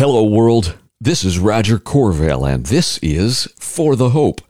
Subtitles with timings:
[0.00, 0.78] Hello, world.
[0.98, 4.40] This is Roger Corvell, and this is For the Hope.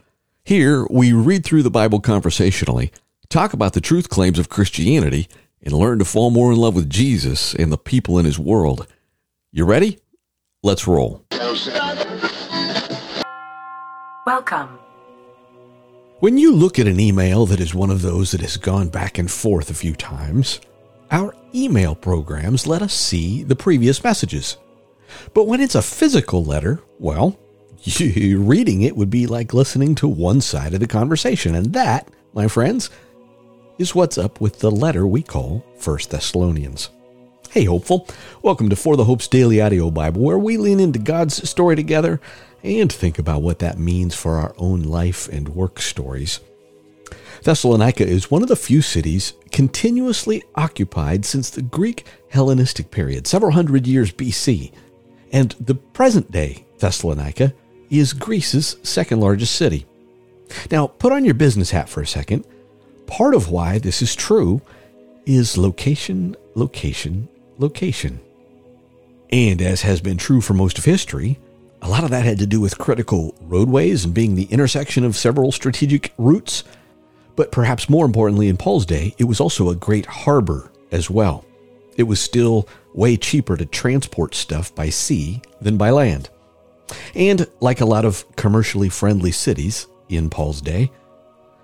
[0.44, 2.92] Here, we read through the Bible conversationally,
[3.28, 5.26] talk about the truth claims of Christianity,
[5.60, 8.86] and learn to fall more in love with Jesus and the people in his world.
[9.50, 9.98] You ready?
[10.62, 11.24] Let's roll.
[14.24, 14.78] Welcome.
[16.20, 19.18] When you look at an email that is one of those that has gone back
[19.18, 20.60] and forth a few times,
[21.10, 24.56] our email programs let us see the previous messages.
[25.34, 27.38] But when it's a physical letter, well,
[28.00, 31.54] reading it would be like listening to one side of the conversation.
[31.54, 32.90] And that, my friends,
[33.78, 36.90] is what's up with the letter we call First Thessalonians.
[37.50, 38.06] Hey, hopeful.
[38.42, 42.20] Welcome to For the Hope's Daily Audio Bible, where we lean into God's story together
[42.62, 46.40] and think about what that means for our own life and work stories.
[47.42, 53.52] Thessalonica is one of the few cities continuously occupied since the Greek Hellenistic period, several
[53.52, 54.72] hundred years BC.
[55.32, 57.54] And the present day Thessalonica
[57.88, 59.86] is Greece's second largest city.
[60.70, 62.44] Now, put on your business hat for a second.
[63.06, 64.60] Part of why this is true
[65.26, 68.20] is location, location, location.
[69.30, 71.38] And as has been true for most of history,
[71.82, 75.16] a lot of that had to do with critical roadways and being the intersection of
[75.16, 76.64] several strategic routes.
[77.36, 81.44] But perhaps more importantly, in Paul's day, it was also a great harbor as well.
[81.96, 86.28] It was still way cheaper to transport stuff by sea than by land.
[87.14, 90.90] And like a lot of commercially friendly cities in Paul's day,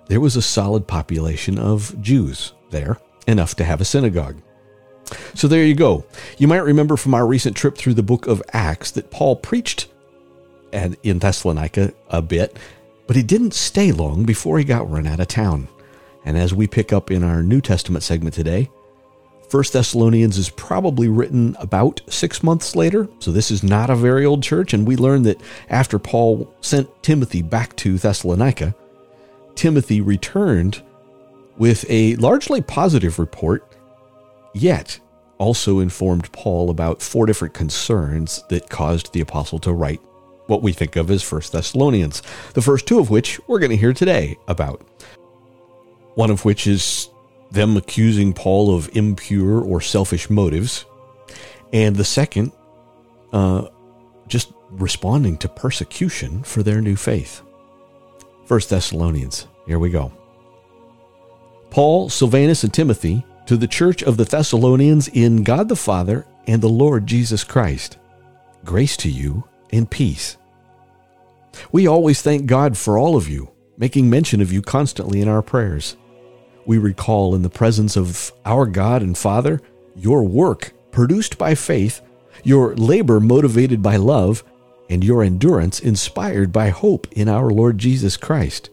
[0.06, 4.36] there was a solid population of Jews there, enough to have a synagogue.
[5.34, 6.04] So there you go.
[6.38, 9.88] You might remember from our recent trip through the book of Acts that Paul preached
[10.72, 12.56] in Thessalonica a bit,
[13.06, 15.68] but he didn't stay long before he got run out of town.
[16.24, 18.68] And as we pick up in our New Testament segment today,
[19.48, 24.24] First Thessalonians is probably written about six months later, so this is not a very
[24.24, 24.74] old church.
[24.74, 28.74] And we learn that after Paul sent Timothy back to Thessalonica,
[29.54, 30.82] Timothy returned
[31.56, 33.64] with a largely positive report,
[34.52, 34.98] yet
[35.38, 40.00] also informed Paul about four different concerns that caused the apostle to write
[40.46, 42.22] what we think of as First Thessalonians.
[42.54, 44.80] The first two of which we're going to hear today about.
[46.14, 47.10] One of which is
[47.56, 50.84] them accusing Paul of impure or selfish motives,
[51.72, 52.52] and the second,
[53.32, 53.66] uh,
[54.28, 57.42] just responding to persecution for their new faith.
[58.44, 60.12] First Thessalonians, here we go.
[61.70, 66.62] Paul, Silvanus, and Timothy to the church of the Thessalonians in God the Father and
[66.62, 67.98] the Lord Jesus Christ.
[68.64, 70.36] Grace to you and peace.
[71.72, 75.42] We always thank God for all of you, making mention of you constantly in our
[75.42, 75.96] prayers
[76.66, 79.62] we recall in the presence of our God and Father
[79.94, 82.00] your work produced by faith,
[82.42, 84.44] your labor motivated by love,
[84.88, 88.70] and your endurance inspired by hope in our Lord Jesus Christ.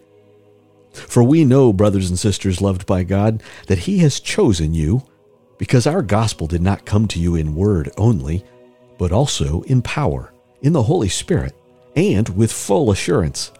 [0.92, 5.03] For we know, brothers and sisters loved by God, that He has chosen you,
[5.58, 8.44] because our gospel did not come to you in word only,
[8.98, 11.56] but also in power, in the Holy Spirit,
[11.96, 13.52] and with full assurance.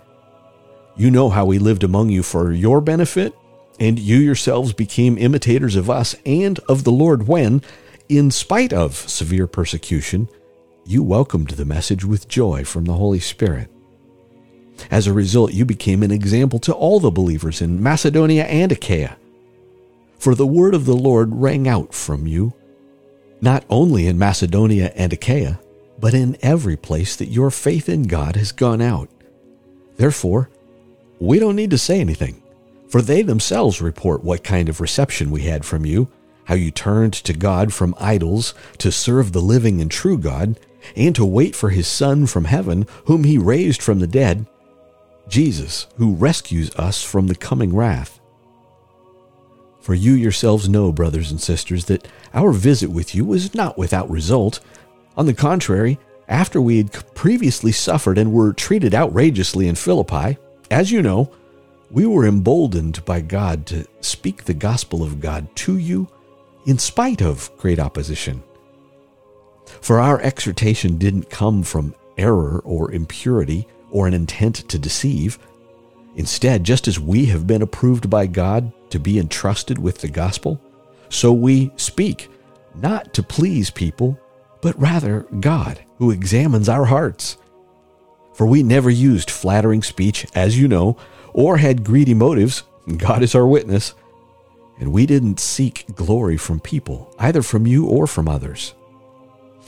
[0.96, 3.34] You know how we lived among you for your benefit
[3.80, 7.62] and you yourselves became imitators of us and of the Lord when,
[8.10, 10.30] in spite of severe persecution,
[10.86, 13.70] you welcomed the message with joy from the Holy Spirit.
[14.92, 19.18] As a result, you became an example to all the believers in Macedonia and Achaia.
[20.18, 22.54] For the word of the Lord rang out from you,
[23.42, 25.60] not only in Macedonia and Achaia,
[26.00, 29.10] but in every place that your faith in God has gone out.
[29.96, 30.50] Therefore,
[31.20, 32.43] we don't need to say anything
[32.94, 36.08] for they themselves report what kind of reception we had from you,
[36.44, 40.60] how you turned to God from idols to serve the living and true God,
[40.96, 44.46] and to wait for his Son from heaven, whom he raised from the dead,
[45.28, 48.20] Jesus, who rescues us from the coming wrath.
[49.82, 54.08] For you yourselves know, brothers and sisters, that our visit with you was not without
[54.08, 54.60] result.
[55.18, 60.38] On the contrary, after we had previously suffered and were treated outrageously in Philippi,
[60.70, 61.32] as you know,
[61.94, 66.08] we were emboldened by God to speak the gospel of God to you
[66.66, 68.42] in spite of great opposition.
[69.80, 75.38] For our exhortation didn't come from error or impurity or an intent to deceive.
[76.16, 80.60] Instead, just as we have been approved by God to be entrusted with the gospel,
[81.10, 82.28] so we speak,
[82.74, 84.20] not to please people,
[84.62, 87.38] but rather God, who examines our hearts.
[88.34, 90.98] For we never used flattering speech, as you know,
[91.34, 92.64] or had greedy motives.
[92.98, 93.94] God is our witness.
[94.80, 98.74] And we didn't seek glory from people, either from you or from others.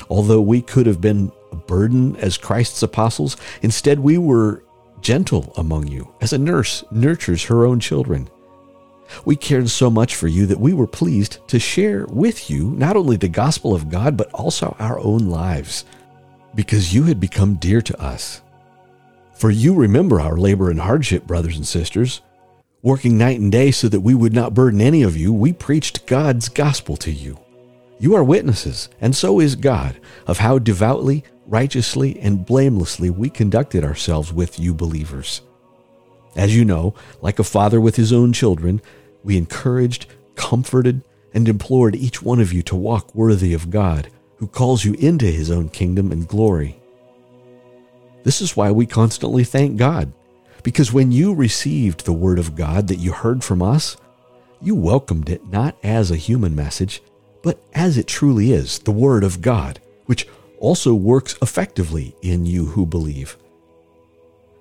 [0.10, 3.38] Although we could have been a burden as Christ's apostles.
[3.62, 4.64] Instead, we were
[5.02, 8.30] gentle among you, as a nurse nurtures her own children.
[9.24, 12.98] We cared so much for you that we were pleased to share with you not
[12.98, 15.86] only the gospel of God, but also our own lives,
[16.56, 18.42] because you had become dear to us.
[19.36, 22.22] For you remember our labor and hardship, brothers and sisters.
[22.82, 26.06] Working night and day so that we would not burden any of you, we preached
[26.06, 27.38] God's gospel to you.
[28.00, 33.84] You are witnesses, and so is God, of how devoutly, righteously, and blamelessly we conducted
[33.84, 35.42] ourselves with you believers.
[36.36, 38.82] As you know, like a father with his own children,
[39.24, 40.06] we encouraged,
[40.36, 41.02] comforted,
[41.34, 45.26] and implored each one of you to walk worthy of God, who calls you into
[45.26, 46.80] his own kingdom and glory.
[48.26, 50.12] This is why we constantly thank God,
[50.64, 53.98] because when you received the word of God that you heard from us,
[54.60, 57.04] you welcomed it not as a human message,
[57.44, 60.28] but as it truly is, the word of God, which
[60.58, 63.38] also works effectively in you who believe.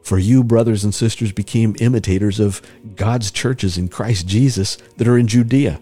[0.03, 2.61] For you, brothers and sisters, became imitators of
[2.97, 5.81] God's churches in Christ Jesus that are in Judea,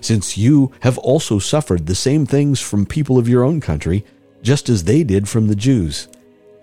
[0.00, 4.04] since you have also suffered the same things from people of your own country,
[4.42, 6.06] just as they did from the Jews,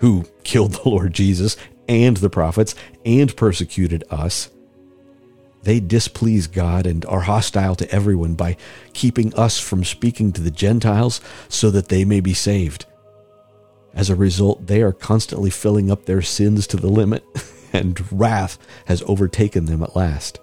[0.04, 1.56] who killed the Lord Jesus
[1.88, 4.50] and the prophets and persecuted us.
[5.62, 8.58] They displease God and are hostile to everyone by
[8.92, 12.86] keeping us from speaking to the Gentiles so that they may be saved.
[13.94, 17.24] As a result, they are constantly filling up their sins to the limit,
[17.72, 18.58] and wrath
[18.88, 20.38] has overtaken them at last.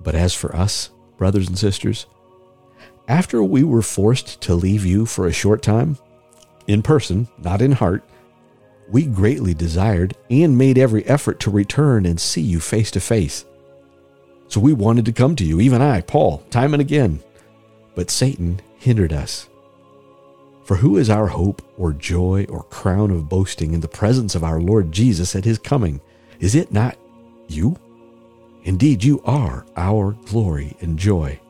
[0.00, 2.06] But as for us, brothers and sisters,
[3.06, 5.98] after we were forced to leave you for a short time,
[6.68, 8.04] in person, not in heart,
[8.88, 13.44] we greatly desired and made every effort to return and see you face to face.
[14.46, 17.20] So we wanted to come to you, even I, Paul, time and again.
[17.94, 19.48] But Satan hindered us.
[20.64, 24.44] For who is our hope or joy or crown of boasting in the presence of
[24.44, 26.00] our Lord Jesus at his coming?
[26.40, 26.96] Is it not
[27.48, 27.76] you?
[28.64, 31.40] Indeed, you are our glory and joy.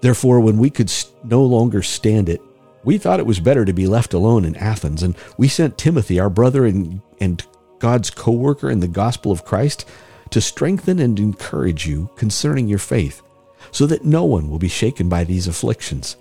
[0.00, 0.92] Therefore, when we could
[1.24, 2.40] no longer stand it,
[2.84, 6.18] we thought it was better to be left alone in Athens, and we sent Timothy,
[6.18, 7.44] our brother and, and
[7.78, 9.84] God's co worker in the gospel of Christ,
[10.30, 13.22] to strengthen and encourage you concerning your faith,
[13.70, 16.16] so that no one will be shaken by these afflictions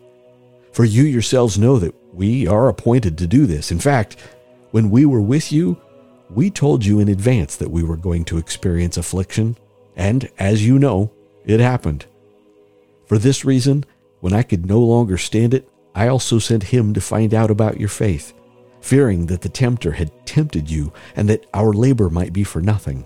[0.78, 3.72] for you yourselves know that we are appointed to do this.
[3.72, 4.16] In fact,
[4.70, 5.82] when we were with you,
[6.30, 9.58] we told you in advance that we were going to experience affliction,
[9.96, 11.12] and as you know,
[11.46, 12.06] it happened.
[13.08, 13.86] For this reason,
[14.20, 17.80] when I could no longer stand it, I also sent him to find out about
[17.80, 18.32] your faith,
[18.82, 23.04] fearing that the tempter had tempted you and that our labor might be for nothing.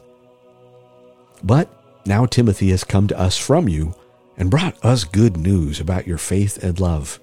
[1.42, 1.74] But
[2.06, 3.96] now Timothy has come to us from you
[4.36, 7.22] and brought us good news about your faith and love.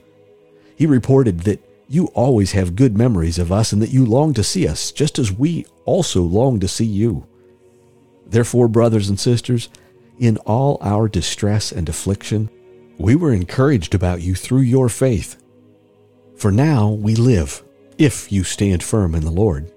[0.75, 4.45] He reported that you always have good memories of us and that you long to
[4.45, 7.27] see us, just as we also long to see you.
[8.27, 9.69] Therefore, brothers and sisters,
[10.19, 12.49] in all our distress and affliction,
[12.97, 15.37] we were encouraged about you through your faith.
[16.39, 17.63] For now we live,
[17.99, 19.73] if you stand firm in the Lord.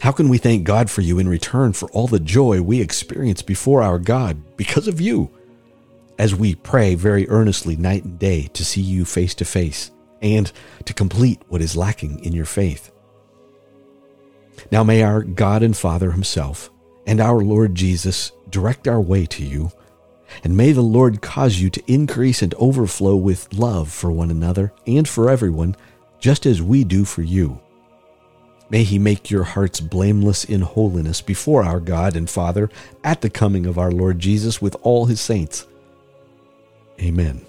[0.00, 3.40] How can we thank God for you in return for all the joy we experience
[3.40, 5.30] before our God because of you,
[6.18, 9.92] as we pray very earnestly night and day to see you face to face?
[10.22, 10.52] and
[10.84, 12.90] to complete what is lacking in your faith.
[14.70, 16.70] Now may our God and Father Himself
[17.06, 19.72] and our Lord Jesus direct our way to you,
[20.44, 24.72] and may the Lord cause you to increase and overflow with love for one another
[24.86, 25.76] and for everyone,
[26.22, 27.60] just as we do for you.
[28.70, 32.70] May He make your hearts blameless in holiness before our God and Father
[33.04, 35.66] at the coming of our Lord Jesus with all His saints.
[37.00, 37.44] Amen.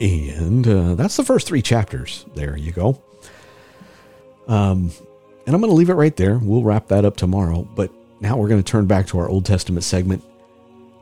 [0.00, 2.26] And uh, that's the first three chapters.
[2.34, 3.00] There you go.
[4.48, 4.90] Um,
[5.46, 6.36] and I'm going to leave it right there.
[6.36, 7.62] We'll wrap that up tomorrow.
[7.62, 10.22] But now we're going to turn back to our Old Testament segment.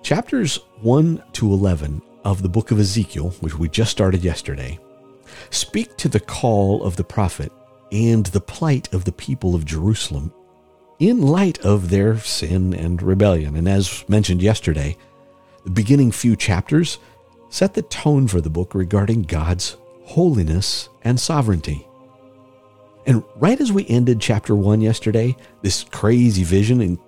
[0.02, 4.78] Chapters 1 to 11 of the book of Ezekiel, which we just started yesterday,
[5.50, 7.52] speak to the call of the prophet
[7.92, 10.32] and the plight of the people of Jerusalem
[10.98, 13.56] in light of their sin and rebellion.
[13.56, 14.96] And as mentioned yesterday,
[15.64, 16.98] the beginning few chapters
[17.50, 21.86] set the tone for the book regarding God's holiness and sovereignty.
[23.06, 26.98] And right as we ended chapter 1 yesterday, this crazy vision,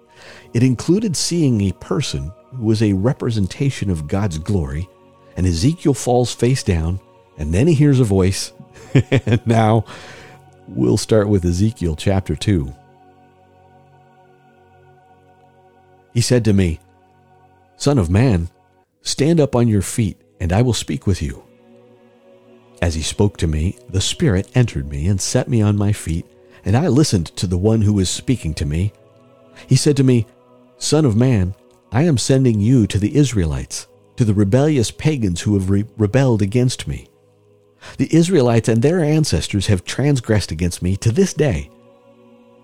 [0.53, 4.89] it included seeing a person who was a representation of God's glory,
[5.37, 7.01] and Ezekiel falls face down,
[7.39, 8.53] and then he hears a voice.
[9.11, 9.85] and now
[10.67, 12.75] we'll start with Ezekiel chapter 2.
[16.15, 16.81] He said to me,
[17.77, 18.49] Son of man,
[19.03, 21.45] stand up on your feet and I will speak with you.
[22.83, 26.27] As he spoke to me, the Spirit entered me and set me on my feet,
[26.65, 28.93] and I listened to the one who was speaking to me.
[29.67, 30.27] He said to me,
[30.79, 31.55] Son of man,
[31.91, 36.43] I am sending you to the Israelites, to the rebellious pagans who have re- rebelled
[36.43, 37.09] against me.
[37.99, 41.71] The Israelites and their ancestors have transgressed against me to this day.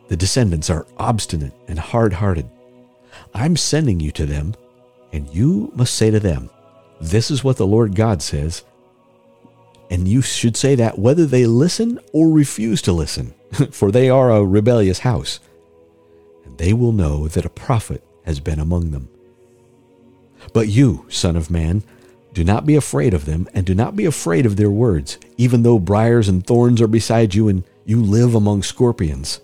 [0.09, 2.51] The descendants are obstinate and hard hearted.
[3.35, 4.55] I'm sending you to them,
[5.13, 6.51] and you must say to them,
[7.01, 8.65] This is what the Lord God says.
[9.91, 13.35] And you should say that whether they listen or refuse to listen,
[13.71, 15.39] for they are a rebellious house.
[16.45, 19.09] And they will know that a prophet has been among them.
[20.53, 21.83] But you, Son of Man,
[22.33, 25.63] do not be afraid of them, and do not be afraid of their words, even
[25.63, 29.41] though briars and thorns are beside you and you live among scorpions.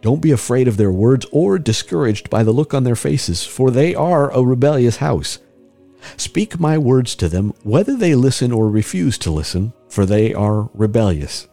[0.00, 3.70] Don't be afraid of their words or discouraged by the look on their faces, for
[3.70, 5.38] they are a rebellious house.
[6.16, 10.68] Speak my words to them, whether they listen or refuse to listen, for they are
[10.74, 11.48] rebellious.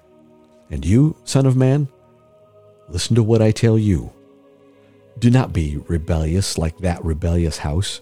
[0.69, 1.87] And you, Son of Man,
[2.89, 4.11] listen to what I tell you.
[5.17, 8.01] Do not be rebellious like that rebellious house.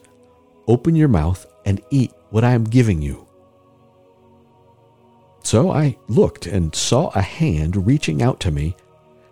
[0.69, 3.25] Open your mouth and eat what I am giving you.
[5.43, 8.75] So I looked and saw a hand reaching out to me,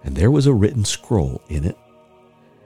[0.04, 1.78] and there was a written scroll in it.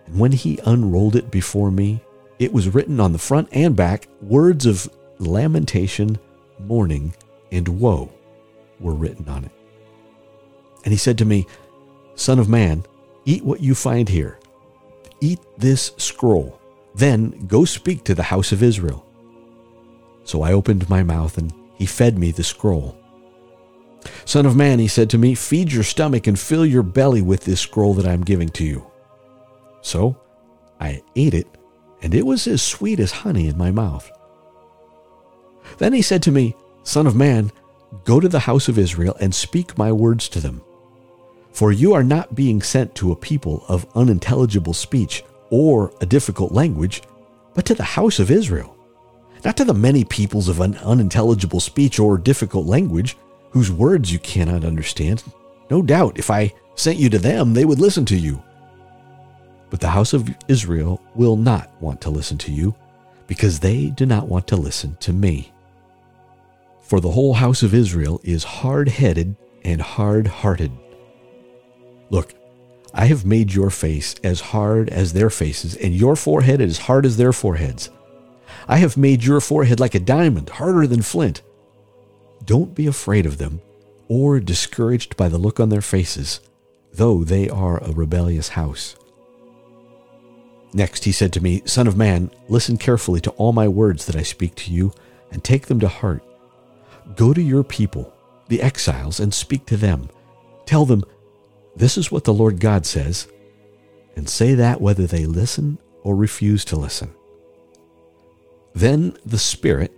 [0.05, 2.01] And when he unrolled it before me,
[2.39, 6.17] it was written on the front and back words of lamentation,
[6.57, 7.13] mourning,
[7.51, 8.09] and woe
[8.79, 9.51] were written on it.
[10.85, 11.45] And he said to me,
[12.15, 12.85] Son of man,
[13.25, 14.39] eat what you find here.
[15.19, 16.60] Eat this scroll.
[16.95, 19.05] Then go speak to the house of Israel.
[20.23, 22.97] So I opened my mouth, and he fed me the scroll.
[24.25, 27.45] Son of man, he said to me, feed your stomach and fill your belly with
[27.45, 28.85] this scroll that I am giving to you.
[29.81, 30.17] So
[30.79, 31.47] I ate it,
[32.01, 34.09] and it was as sweet as honey in my mouth.
[35.77, 37.51] Then he said to me, Son of man,
[38.03, 40.61] go to the house of Israel and speak my words to them.
[41.51, 46.51] For you are not being sent to a people of unintelligible speech or a difficult
[46.51, 47.03] language,
[47.53, 48.75] but to the house of Israel
[49.43, 53.17] not to the many peoples of an unintelligible speech or difficult language,
[53.51, 55.23] whose words you cannot understand.
[55.69, 58.41] No doubt, if I sent you to them, they would listen to you.
[59.69, 62.75] But the house of Israel will not want to listen to you,
[63.27, 65.51] because they do not want to listen to me.
[66.81, 70.71] For the whole house of Israel is hard headed and hard hearted.
[72.09, 72.33] Look,
[72.93, 77.05] I have made your face as hard as their faces, and your forehead as hard
[77.05, 77.89] as their foreheads.
[78.67, 81.41] I have made your forehead like a diamond, harder than flint.
[82.43, 83.61] Don't be afraid of them
[84.07, 86.41] or discouraged by the look on their faces,
[86.93, 88.97] though they are a rebellious house.
[90.73, 94.17] Next he said to me, Son of man, listen carefully to all my words that
[94.17, 94.93] I speak to you,
[95.31, 96.23] and take them to heart.
[97.15, 98.13] Go to your people,
[98.49, 100.09] the exiles, and speak to them.
[100.65, 101.05] Tell them,
[101.75, 103.27] This is what the Lord God says,
[104.15, 107.13] and say that whether they listen or refuse to listen.
[108.73, 109.91] Then the Spirit,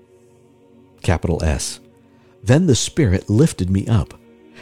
[1.01, 1.79] capital S,
[2.43, 4.13] then the Spirit lifted me up,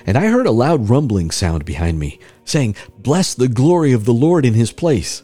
[0.06, 4.14] and I heard a loud rumbling sound behind me, saying, Bless the glory of the
[4.14, 5.24] Lord in his place.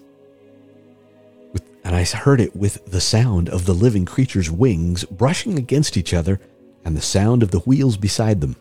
[1.84, 6.14] And I heard it with the sound of the living creature's wings brushing against each
[6.14, 6.42] other
[6.84, 8.58] and the sound of the wheels beside them,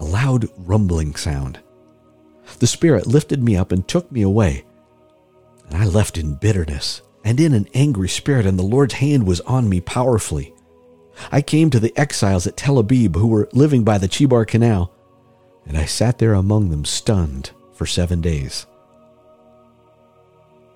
[0.00, 1.60] a loud rumbling sound.
[2.58, 4.64] The Spirit lifted me up and took me away,
[5.68, 9.40] and I left in bitterness and in an angry spirit, and the Lord's hand was
[9.42, 10.52] on me powerfully.
[11.32, 14.92] I came to the exiles at Tel Abib who were living by the Chebar Canal,
[15.66, 18.66] and I sat there among them stunned for seven days.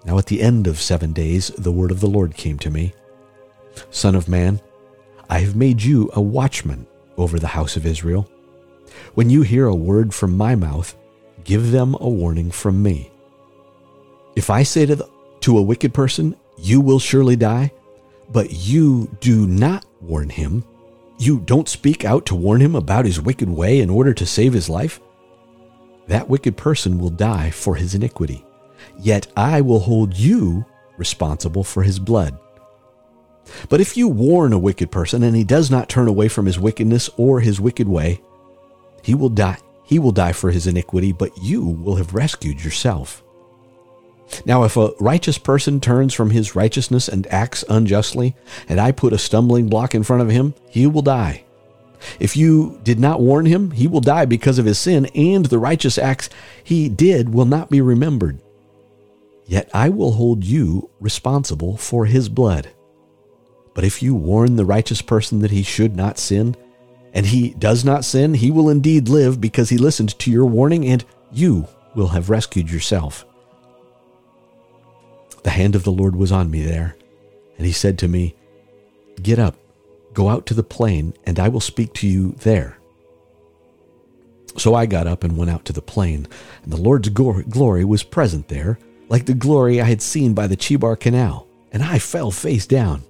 [0.05, 2.95] Now, at the end of seven days, the word of the Lord came to me
[3.91, 4.61] Son of man,
[5.29, 8.29] I have made you a watchman over the house of Israel.
[9.15, 10.97] When you hear a word from my mouth,
[11.45, 13.11] give them a warning from me.
[14.37, 15.09] If I say to the
[15.41, 17.73] to a wicked person, You will surely die,
[18.31, 20.65] but you do not warn him.
[21.19, 24.53] You don't speak out to warn him about his wicked way in order to save
[24.53, 25.01] his life.
[26.07, 28.45] That wicked person will die for his iniquity,
[28.99, 30.65] yet I will hold you
[30.97, 32.39] responsible for his blood.
[33.69, 36.59] But if you warn a wicked person and he does not turn away from his
[36.59, 38.21] wickedness or his wicked way,
[39.03, 39.59] he will die.
[39.89, 43.25] He will die for his iniquity, but you will have rescued yourself.
[44.45, 48.37] Now, if a righteous person turns from his righteousness and acts unjustly,
[48.69, 51.45] and I put a stumbling block in front of him, he will die.
[52.21, 55.59] If you did not warn him, he will die because of his sin, and the
[55.59, 56.29] righteous acts
[56.63, 58.43] he did will not be remembered.
[59.47, 62.69] Yet I will hold you responsible for his blood.
[63.73, 66.57] But if you warn the righteous person that he should not sin,
[67.13, 70.87] and he does not sin, he will indeed live because he listened to your warning,
[70.87, 73.25] and you will have rescued yourself.
[75.43, 76.97] The hand of the Lord was on me there,
[77.57, 78.35] and he said to me,
[79.23, 79.57] Get up,
[80.13, 82.79] go out to the plain, and I will speak to you there.
[84.57, 86.27] So I got up and went out to the plain,
[86.63, 90.57] and the Lord's glory was present there, like the glory I had seen by the
[90.57, 93.05] Chebar Canal, and I fell face down.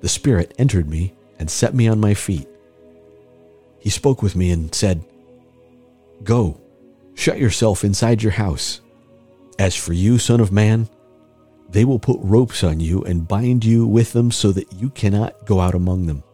[0.00, 2.48] The Spirit entered me and set me on my feet.
[3.86, 5.04] He spoke with me and said,
[6.24, 6.60] Go,
[7.14, 8.80] shut yourself inside your house.
[9.60, 10.88] As for you, Son of Man,
[11.68, 15.46] they will put ropes on you and bind you with them so that you cannot
[15.46, 16.24] go out among them.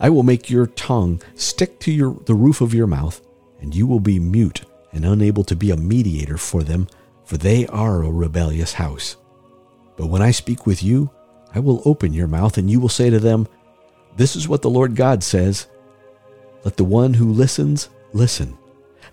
[0.00, 3.24] I will make your tongue stick to your, the roof of your mouth,
[3.60, 6.88] and you will be mute and unable to be a mediator for them,
[7.24, 9.14] for they are a rebellious house.
[9.96, 11.08] But when I speak with you,
[11.54, 13.46] I will open your mouth, and you will say to them,
[14.16, 15.68] This is what the Lord God says.
[16.64, 18.56] Let the one who listens listen,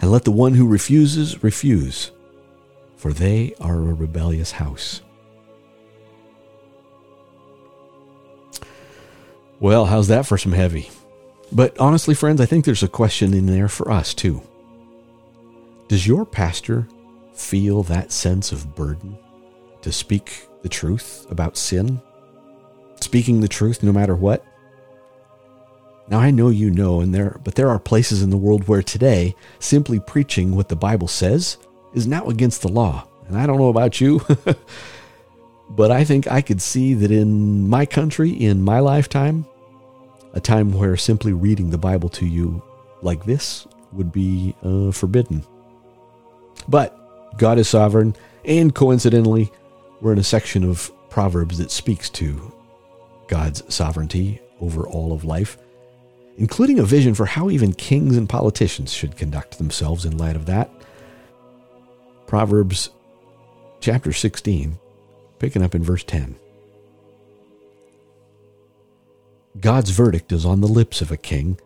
[0.01, 2.11] and let the one who refuses refuse,
[2.95, 5.01] for they are a rebellious house.
[9.59, 10.89] Well, how's that for some heavy?
[11.51, 14.41] But honestly, friends, I think there's a question in there for us too.
[15.87, 16.87] Does your pastor
[17.33, 19.17] feel that sense of burden
[19.81, 22.01] to speak the truth about sin?
[23.01, 24.45] Speaking the truth no matter what?
[26.09, 28.81] Now I know you know and there but there are places in the world where
[28.81, 31.57] today simply preaching what the Bible says
[31.93, 33.07] is now against the law.
[33.27, 34.21] And I don't know about you,
[35.69, 39.45] but I think I could see that in my country, in my lifetime,
[40.33, 42.63] a time where simply reading the Bible to you
[43.03, 45.43] like this would be uh, forbidden.
[46.67, 49.51] But God is sovereign, and coincidentally,
[50.01, 52.51] we're in a section of Proverbs that speaks to
[53.27, 55.57] God's sovereignty over all of life
[56.39, 60.45] including a vision for how even kings and politicians should conduct themselves in light of
[60.45, 60.71] that.
[62.27, 62.89] Proverbs
[63.81, 64.79] chapter 16,
[65.37, 66.37] picking up in verse 10.
[69.59, 71.59] God's verdict is on the lips of a king.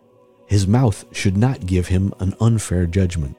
[0.47, 3.37] His mouth should not give him an unfair judgment.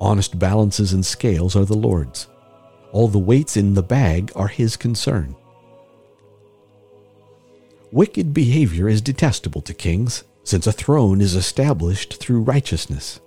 [0.00, 2.28] Honest balances and scales are the Lord's.
[2.92, 5.34] All the weights in the bag are his concern.
[7.92, 13.18] Wicked behavior is detestable to kings, since a throne is established through righteousness.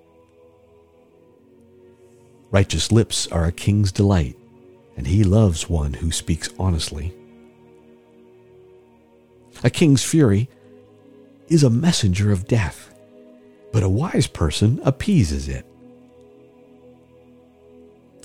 [2.50, 4.38] Righteous lips are a king's delight,
[4.96, 7.14] and he loves one who speaks honestly.
[9.66, 10.50] A king's fury
[11.50, 12.94] is a messenger of death,
[13.74, 15.66] but a wise person appeases it.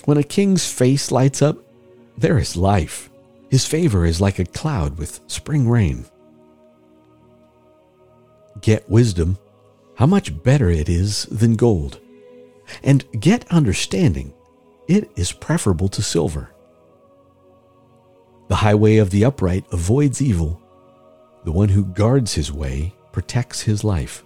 [0.05, 1.57] When a king's face lights up,
[2.17, 3.09] there is life.
[3.49, 6.05] His favor is like a cloud with spring rain
[8.61, 9.37] get wisdom,
[9.95, 11.99] how much better it is than gold.
[12.83, 14.33] And get understanding,
[14.87, 16.51] it is preferable to silver.
[18.47, 20.61] The highway of the upright avoids evil.
[21.43, 24.23] The one who guards his way protects his life.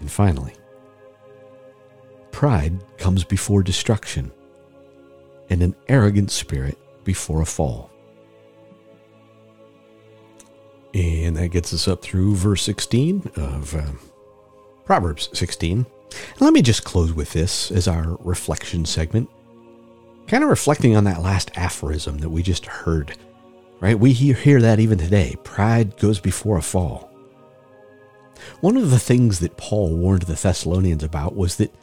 [0.00, 0.54] And finally,
[2.30, 4.32] pride comes before destruction,
[5.48, 7.91] and an arrogant spirit before a fall.
[10.94, 13.92] And that gets us up through verse 16 of uh,
[14.84, 15.78] Proverbs 16.
[15.78, 19.30] And let me just close with this as our reflection segment.
[20.28, 23.16] Kind of reflecting on that last aphorism that we just heard,
[23.80, 23.98] right?
[23.98, 27.10] We hear, hear that even today pride goes before a fall.
[28.60, 31.74] One of the things that Paul warned the Thessalonians about was that,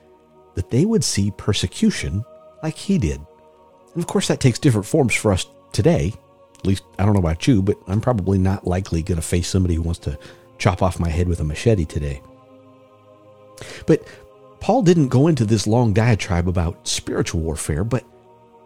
[0.55, 2.23] that they would see persecution
[2.61, 3.21] like he did.
[3.93, 6.13] And of course, that takes different forms for us today,
[6.59, 9.47] at least, I don't know about you, but I'm probably not likely going to face
[9.47, 10.19] somebody who wants to
[10.57, 12.21] chop off my head with a machete today.
[13.87, 14.03] But
[14.59, 18.03] Paul didn't go into this long diatribe about spiritual warfare, but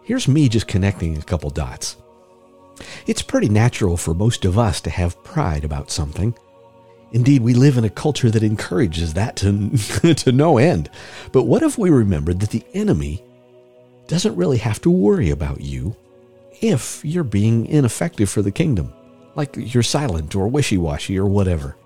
[0.02, 1.96] here's me just connecting a couple dots.
[3.06, 6.34] It's pretty natural for most of us to have pride about something.
[7.12, 10.90] Indeed, we live in a culture that encourages that to, to no end.
[11.30, 13.22] But what if we remembered that the enemy
[14.08, 15.94] doesn't really have to worry about you
[16.64, 18.90] if you're being ineffective for the kingdom,
[19.34, 21.76] like you're silent or wishy washy or whatever.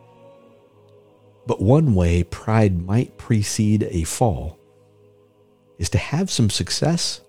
[1.48, 4.56] But one way pride might precede a fall
[5.78, 7.22] is to have some success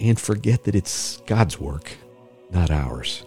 [0.00, 1.92] and forget that it's God's work,
[2.50, 3.24] not ours.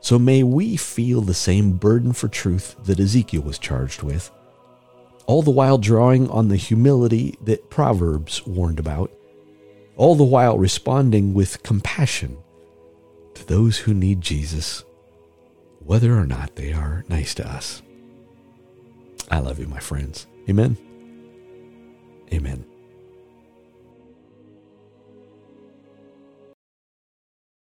[0.00, 4.30] So may we feel the same burden for truth that Ezekiel was charged with,
[5.26, 9.10] all the while drawing on the humility that Proverbs warned about
[9.96, 12.36] all the while responding with compassion
[13.34, 14.84] to those who need Jesus
[15.86, 17.80] whether or not they are nice to us.
[19.30, 20.26] I love you, my friends.
[20.48, 20.76] Amen.
[22.32, 22.64] Amen.